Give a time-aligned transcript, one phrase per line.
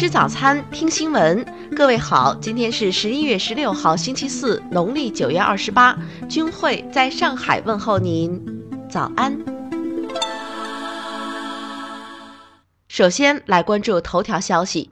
[0.00, 1.44] 吃早餐，听新闻。
[1.76, 5.94] 各位好，今天是十一月十六号，星期四，农历九月二十八。
[6.26, 8.42] 君慧在上海问候您，
[8.88, 9.38] 早安。
[12.88, 14.90] 首先来关注头条消息：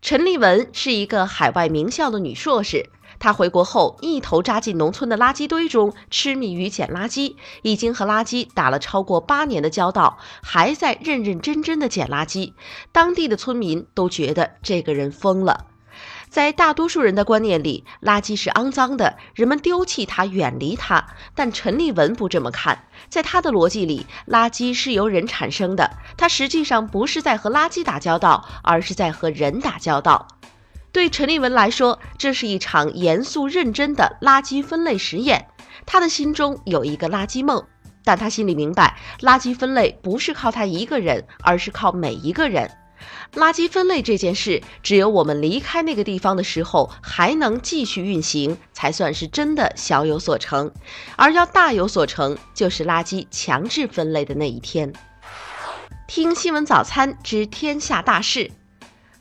[0.00, 2.88] 陈立文是一个海外名校的女硕士。
[3.20, 12.54] 他回国后一头扎进农村的垃圾堆中，痴迷于捡垃圾，已经和垃圾打了超过八年的交道，还在认认真真的捡垃圾。
[12.90, 15.66] 当地的村民都觉得这个人疯了。
[16.30, 21.08] 在大多数人的观念里，垃圾是肮脏的，人们丢弃它，远离它。
[21.34, 30.28] 但陈立文不这么看，在他的逻辑里，垃圾是由人产生的，他实际上不是在和垃圾打交道，而是在和人打交道。
[30.92, 35.46] 对陈立文来说，这是一场严肃认真的垃圾分类实验。
[35.86, 37.64] 他的心中有一个垃圾梦，
[38.04, 42.70] 但他心里明白，垃圾分类不是靠他一个人，而是靠每一个人。
[43.34, 50.72] 垃圾分类这件事，只有我们离开那个地方的时候还能继续运行，才算是真的小有所成。
[51.16, 54.92] 而要大有所成，就是垃圾强制分类的那一天。
[56.08, 58.50] 听新闻早餐知天下大事。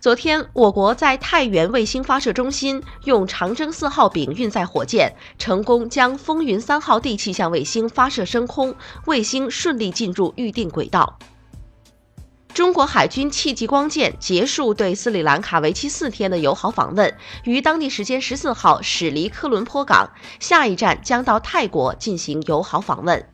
[0.00, 8.76] 昨天，我国在太原卫星发射中心用长征四号丙运载火箭，成功将风云三号地气象卫星发射升空，
[9.06, 11.18] 卫星顺利进入预定轨道。
[12.54, 23.28] 中国海军戚继光舰结束对斯里兰卡为期四天的友好访问，于当地时间十四号驶离科伦坡港，下一站将到泰国进行友好访问。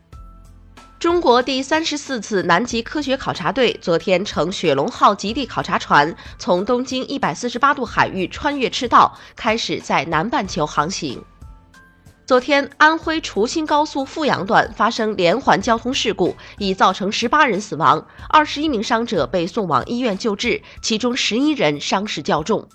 [1.05, 11.22] 中国第三十四次南极科学考察队昨天乘雪龙号极地考察船，从东经一百四十八度海域穿越赤道，开始在南半球航行。
[12.24, 22.66] 昨天，安徽滁新高速阜阳段发生连环交通事故，已造成十八人死亡，二十一名伤者被送往医院救治，其中十一人伤势较重。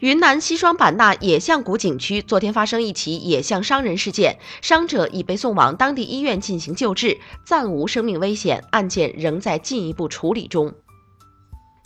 [0.00, 10.72] 云南西双版纳野象谷景区昨天发生一起野象伤人事件，伤者已被送往当地医院进行救治，暂无生命危险，案件仍在进一步处理中。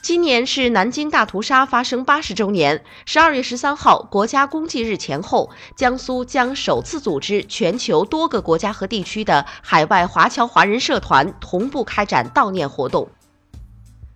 [0.03, 13.09] 今年是南京大屠杀发生八十周年，十二月十三号国家公祭日前后，江苏将首次组织全球多个国家和地区的海外华侨华人社团同步开展悼念活动。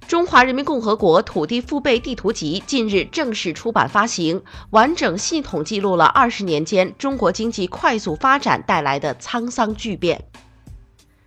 [0.09, 4.41] 中华人民共和国土地复备地图集近日正式出版发行，
[4.71, 10.25] 完整系统记录了二十年间中国经济快速发展带来的沧桑巨变。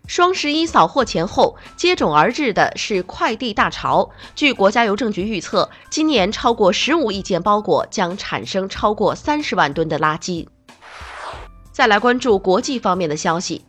[0.07, 4.09] 双十一扫货前后，接踵而至的是快递大潮。
[4.33, 10.47] 据国家邮政局预测，今年超过十五亿件包裹将产生超过三十万吨的垃圾。
[11.73, 13.65] 再来关注国际方面的消息。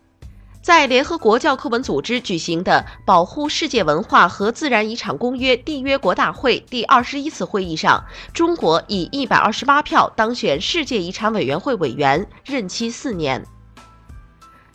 [0.62, 8.04] 在联合国教科文组织举行的保护世界文化和自然遗产公约缔约国大会第二十一次会议上，
[8.34, 13.42] 中国以一百二十八票当选世界遗产委员会委员，任期四年。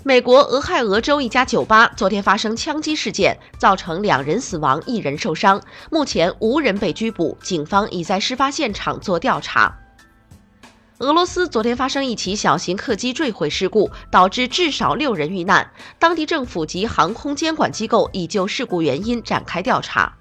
[0.04, 9.76] 美国俄亥俄州一家酒吧昨天发生枪击事件，造成两人死亡，一人受伤，目前无人被拘捕，警方已在事发现场做调查。
[11.00, 15.70] 俄罗斯昨天发生一起小型客机坠毁事故，导致至少六人遇难。
[16.00, 20.16] 当地政府及航空监管机构已就事故原因展开调查。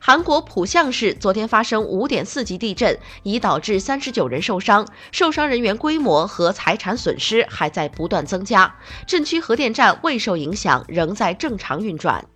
[0.00, 8.74] 韩国浦项市昨天发生五点四级地震，已导致三十九人受伤，受伤人员规模和财产损失还在不断增加。
[9.06, 12.26] 镇区核电站未受影响，仍在正常运转。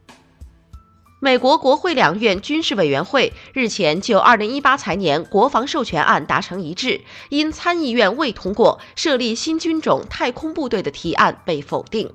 [1.21, 12.15] 美国国会两院军事委员会日前就2018财年国防授权案达成一致，因参议院未通过设立新军种太空部队的提案被否定。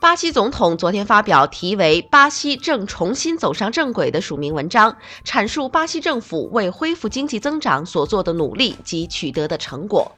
[0.00, 10.10] 巴西总统昨天发表题为《巴西正重新走上正轨》的署名文章，阐述巴西政府为恢复经济增长所做的努力及取得的成果。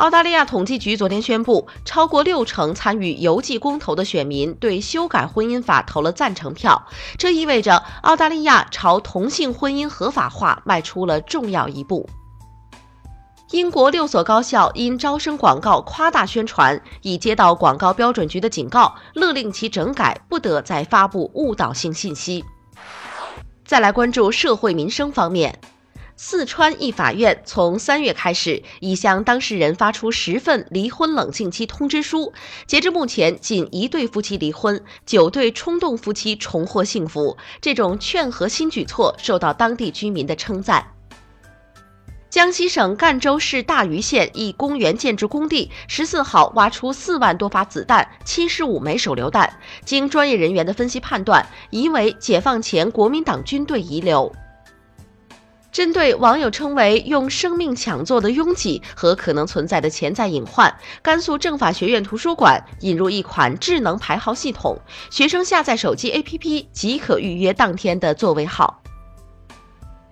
[0.00, 6.86] 澳大利亚统计局昨天宣布，超过六成参与邮寄公投的选民对修改婚姻法投了赞成票，
[7.18, 12.08] 这意味着澳大利亚朝同性婚姻合法化迈出了重要一步。
[13.50, 22.42] 英国六所高校因招生广告夸大宣传，已接到广告标准局的警告，勒令其整改，不得再发布误导性信息。
[23.66, 25.60] 再来关注社会民生方面。
[26.22, 32.34] 四川一法院从三月开始，已向当事人发出十份离婚冷静期通知书。
[32.66, 37.38] 截至目前，仅一对夫妻离婚，九对冲动夫妻重获幸福。
[37.62, 40.86] 这种劝和新举措受到当地居民的称赞。
[42.28, 49.50] 江西省赣州市大余县一公园建筑工地十四号挖出四万多发子弹、七十五枚手榴弹，
[49.86, 54.30] 经专业人员的分析判断，疑为解放前国民党军队遗留。
[55.80, 64.78] 针对网友称为“用生命抢座”的拥挤和可能存在的潜在隐患，甘肃政法学院图书馆引入一款智能排号系统，
[65.08, 68.82] 学生下载手机 APP 即可预约当天的座位号。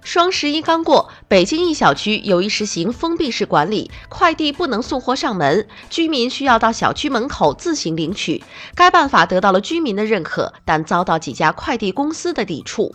[0.00, 8.42] 双十一刚过，北京一小区由于实行封闭式管理，快递不能送货上门，居民需要到小区门口自行领取。
[8.74, 12.94] 该办法得到了居民的认可，但遭到几家快递公司的抵触。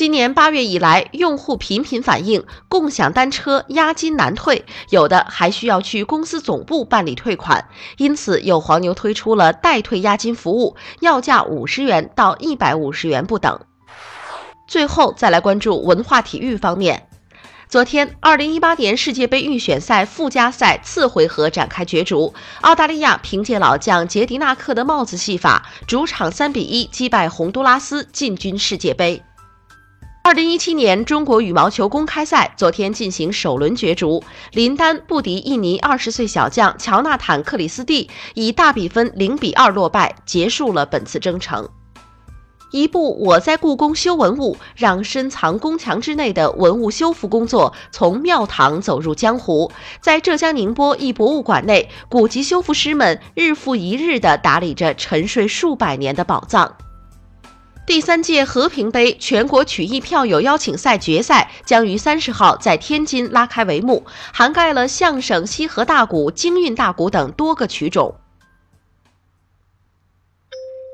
[0.00, 7.68] 今年八月以来，用户频频反映共享单车押金难退，有的还需要去公司总部办理退款。
[7.98, 13.60] 因此，有黄牛推出了代退押金服务，要价五十元到一百五十元不等。
[14.66, 17.06] 最后再来关注文化体育方面。
[17.68, 22.32] 昨天，二零一八年世界杯预选赛附加赛次回合展开角逐，
[22.62, 29.22] 澳大利亚凭借老将杰迪纳克的帽子戏法，主场三比一击败洪都拉斯，进军世界杯。
[30.22, 34.22] 二零一七年中国羽毛球公开赛昨天进行首轮角逐，
[34.52, 41.66] 林丹不敌印尼二十岁小将乔纳坦·克里斯蒂，以大比分零比二落败，结束了本次征程。
[42.70, 49.72] 一部《我在故宫修文物》，让深藏宫墙之内的文物修复工作从庙堂走入江湖。
[50.02, 56.76] 在浙江宁波一博物馆内，古籍修复师们日复一日地打理着沉睡数百年的宝藏。
[57.86, 68.19] 第三届和平杯全国曲艺票友邀请赛决赛将于三十号在天津拉开帷幕，涵盖了相声、西河大鼓、京韵大鼓等多个曲种。